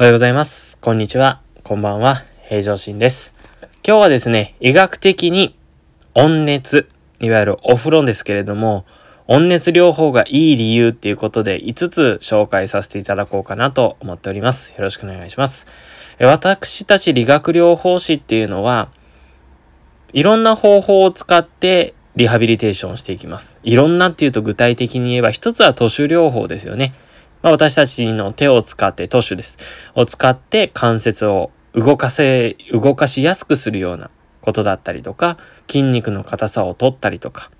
[0.00, 0.78] おはようございます。
[0.78, 1.42] こんにちは。
[1.62, 2.22] こんばんは。
[2.48, 3.34] 平常心です。
[3.86, 5.54] 今日はですね、医学的に
[6.14, 6.88] 温熱、
[7.20, 8.86] いわゆるお風呂ですけれども、
[9.26, 14.72] 温熱療法がいい理由っていうことで5つ紹介させていただこうかなと思っております。
[14.72, 15.66] よろしくお願いします。
[16.18, 18.88] 私たち理学療法士っていうのは、
[20.14, 23.58] いろんな方法を使ってリハビリテーションしていきます。
[23.64, 26.94] いろんなっていうと具体的に言えば、一つは都市療法ですよね。
[27.42, 29.58] まあ、私たちの手を使って、都市です。
[29.94, 37.50] を使って関節を動かせ、動かしやすくするようなことだったりとか、筋肉の硬さを取ったりとか、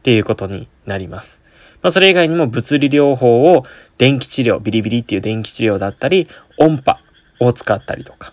[0.00, 1.42] っていうことになります。
[1.82, 3.64] まあ、それ以外にも物理療法を
[3.98, 6.28] 電気治療、ビリビリっていう電気治療だったり、
[6.58, 6.98] 音波
[7.40, 8.32] を使ったりとか。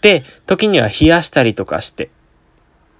[0.00, 2.10] で、時には冷やしたりとかして、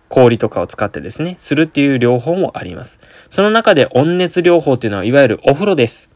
[0.09, 3.01] 氷とかを使ってですね、するっていう療法もあります。
[3.31, 6.11] その中で温熱療法っていうのは、いわゆるお風呂です。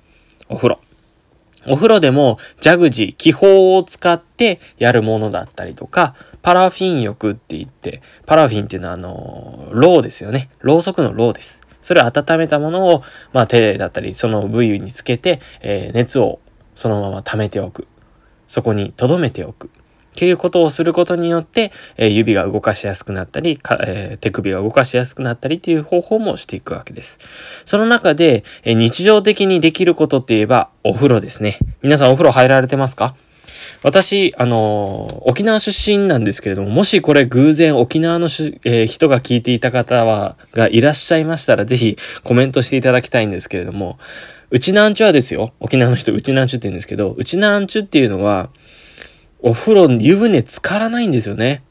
[0.52, 0.80] お風呂。
[1.66, 10.50] お風呂でもジャグジー、気泡を使ってやるものだったりとか、パラフィン浴って言って、パラフィンっていうのはあの、ろうですよね。
[10.60, 11.62] ろうそくのろうです。
[11.80, 16.40] それを温めたものを、まあ手だったり、その部位につけて、えー、熱を
[16.74, 17.86] そのまま溜めておく。
[18.48, 19.70] そこに留めておく。
[20.12, 27.18] っていうことをすることによって、えー、指が動かしやすくなったり、えー、手首が動かしやすくなったりっていう方法もしていくわけです。
[27.64, 31.58] その中で、えー、日常的にできることって言えば、お風呂ですね。
[31.82, 33.14] 皆さんお風呂入られてますか？
[33.82, 43.98] 私、あのー、沖縄出身なんですけれども、もしこれ偶然沖縄のし、えー、人が聞いていた方は、がいらっしゃいましたら、ぜひコメントしていただきたいんですけれども、
[44.50, 45.52] うちなんちゅはですよ。
[45.58, 48.50] 沖縄の人、うちなんちゅって言うんですけど、うちなんちゅっていうのは、
[49.42, 51.62] お風呂、湯船浸からないんですよね。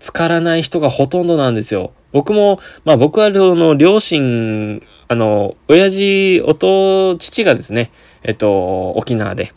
[0.00, 1.92] 浸からない人がほとんどなんですよ。
[2.12, 7.90] 僕も、まあ僕はあの、両親、あの、親父、弟、父がですね、
[8.22, 9.52] えっと、沖縄で。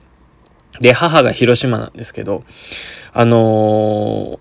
[0.80, 2.44] で、母が広島なんですけど、
[3.14, 4.40] あの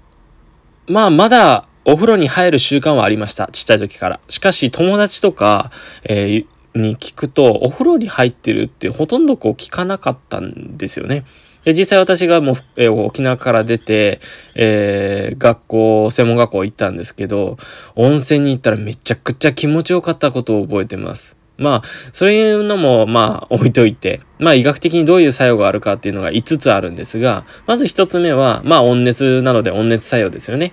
[0.86, 3.48] ー、まあまだお風呂に入る習慣はありました。
[3.52, 4.20] ちっちゃい時から。
[4.28, 5.70] しかし友達とか、
[6.04, 11.24] えー、に聞くと、お風呂に入ってるってほとんどこう聞かなかったんですよね。
[11.64, 14.20] で、実際私がもう、えー、沖縄から出て、
[14.54, 17.58] えー、学校、専門学校行ったんですけど、
[17.96, 21.36] 温泉に行ったらめちゃくちゃ気持ちよかったことを覚えてます。
[21.60, 30.72] まあ、そういうのも、まあ、置いといて、まあ、医学的にどういう作用があるかっていうのが5つあるんですが、まず1つ目は、まあ、温熱なので温熱作用ですよね。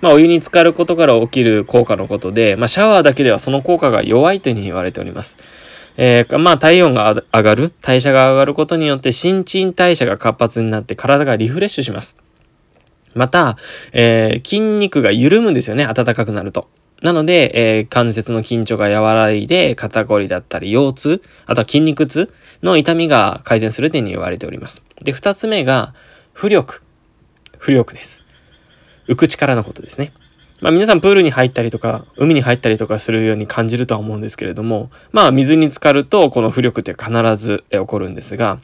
[0.00, 5.36] まあ、お湯に浸かることから起きる効果のことで、まあ、シャワーだけではその効果が弱いというふうに言われております。
[5.96, 12.16] えー、まあ体温が上がる、代謝が上がることによって新陳代謝が活発になって体がリフレッシュします。
[13.14, 13.56] また、
[13.92, 16.68] えー、筋肉が緩むんですよね、暖かくなると。
[17.02, 22.32] なので、えー、関節の緊張が和らいで、肩こりだったり、腰痛、あとは筋肉痛
[22.62, 24.84] の痛みが改善するというふうに言われております。
[25.02, 25.94] で、二つ目が、
[26.34, 26.82] 浮力。
[27.58, 28.24] 浮力です。
[29.08, 30.12] 浮く力のことですね。
[30.62, 38.60] まあ皆さんプールに入ったりとか、海に入ったりとかするように感じるとは思うんですけれども、まあ水に浸かるとこの浮力って必ず起こるんですが、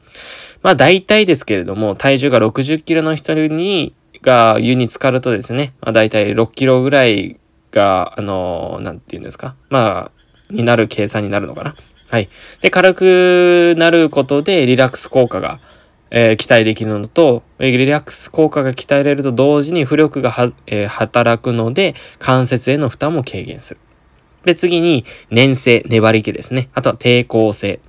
[0.63, 7.37] まあ大体ですけれども、体重が60キロの人に、が湯に浸かるとですね、まあ大体6キロぐらい
[7.73, 9.57] が、あの、なんて言うんですか。
[9.69, 10.13] まあ、
[10.51, 11.75] になる計算になるのかな。
[12.11, 12.29] はい。
[12.61, 15.59] で、軽くなることでリラックス効果が
[16.11, 23.81] えー、期待できるのと、リラックス効果が鍛えられると同時に浮力がは、えー、働くので、関節への負担も軽減する。
[24.45, 26.71] で、次に、粘性、粘り気ですね。
[26.75, 27.81] あとは抵抗性。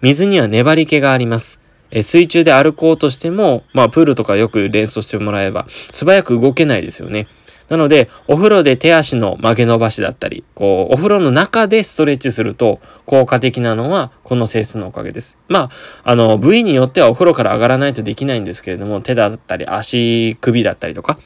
[0.00, 1.60] 水には粘り気があります。
[1.90, 7.28] えー、水中で歩こうとしても、まあ、プールとかよく連想してもらえば、素早く動けないですよね。
[7.72, 15.38] なので、お風呂で手足の曲げ伸ばしだったり、こう、お風呂の中でストレッチすると効果的なのはこの性質のおかげです。
[15.48, 15.70] ま
[16.04, 21.18] あ、あの、部位によってはお風呂から上がらないとできないんですけれども、手だったり足、首だったりとか、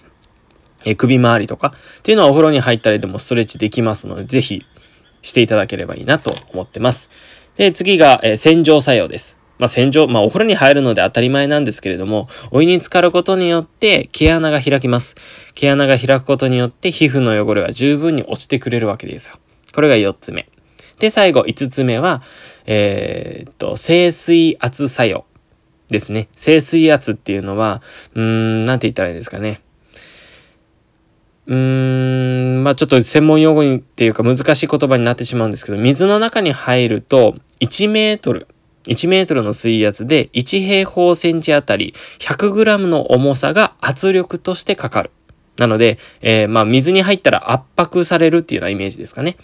[0.85, 4.65] え首周りとかっていうのはお風呂に入ったりでもストレッチできますので、ぜひ
[5.23, 7.11] していただければいいなと思ってます。
[7.57, 9.37] で、次が、え洗浄作用です。
[9.59, 15.15] まあ、洗浄、まあ、お風呂に入るので当たり前なんですけれども、お湯に浸かることによって毛穴が開きます。
[15.55, 19.37] 毛穴が開くことによって皮膚の汚れが十分に落ちてくれるわけですよ。
[19.75, 20.49] これが4つ目。
[20.99, 22.23] で、最後5つ目は、
[22.67, 25.25] えー、っと、清水圧作用
[25.91, 26.29] ですね。
[26.37, 27.83] 清水圧っていうのは、
[28.15, 29.61] うーん、なんて言ったらいいですかね。
[31.47, 38.49] うーん、まあちょっと専門用語にっていうか難しい言葉になってしまうんですけど、水の中に入ると1メートル、
[38.87, 45.11] 1メートルの水圧で1平方センチあたり100グラムの重さが圧力としてかかる。
[45.57, 49.37] なので、えー、まあ水に入ったら圧迫されるっていうようなイメージですかね。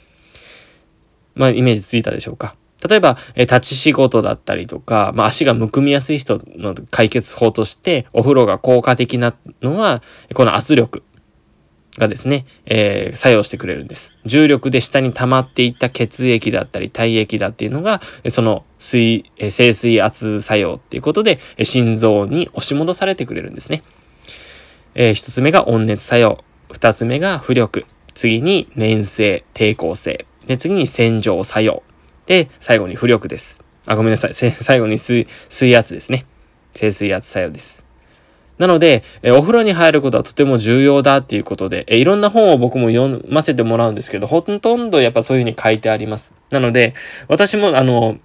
[1.35, 2.55] まあイメージついたでしょうか。
[2.89, 10.03] 例えば、え立ち仕事だったりとか、まあ、足がむくみやすい人の解決法として、お風呂が効果的なのは、
[10.35, 11.05] この圧力
[11.99, 14.13] がですね、えー、作用してくれるんです。
[14.25, 18.01] 重力で下に溜まっていった血液だったり体液だっていうのが、
[18.31, 23.83] その水、え静水圧作用っていうことで、心臓に押し戻されてくれるんですね。
[24.95, 26.43] えー、一つ目が温熱作用。
[26.71, 27.85] 二つ目が浮力。
[28.15, 30.27] 次に粘性、抵抗性。
[30.47, 31.83] で、次に洗浄作用。
[32.27, 33.61] で、最後に浮力です。
[33.87, 34.35] あ、ごめんなさい。
[34.35, 36.25] 最後に水、水圧ですね。
[36.75, 37.85] 静水圧作用です。
[38.63, 46.31] なので、えお風呂に入ることはとても重要だっていうことで、えいろんな本を僕も読ませてもらうんですけど、ほとんどやっぱそういうふうに書いてあります。
[46.51, 46.95] なので、
[47.27, 48.19] 私もあの、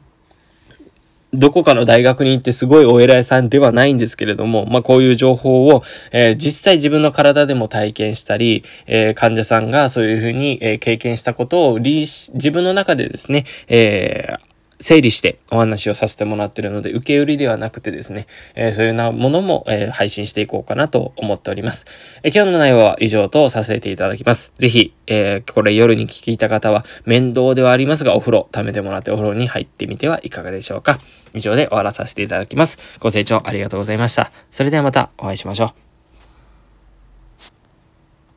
[1.34, 5.82] どこかの大学に行ってすごいお偉いさんではないんですけれども、まあこういう情報を、
[6.12, 14.36] えー、実際自分の体でも体験したり、えー、患者さんがそういうふうに、えー、経験したことを自分の中でですね、え
[14.80, 21.86] 整理してお話をさせてもらってるので、受け売りではなくてですね、えー、そういうようなものも、えー、配信していこうかなと思っております。
[22.24, 24.52] えー、今日の内容は以上とさせていただきます。
[24.56, 31.00] ぜひ、えこれ夜に聞いた方は面倒ではありますが、お風呂、貯めてもらってお風呂に入ってみてはいかがでしょうか。
[31.34, 32.78] 以上で終わらさせていただきます。
[33.00, 34.32] ご清聴ありがとうございました。
[34.52, 35.87] それではまたお会いしましょう。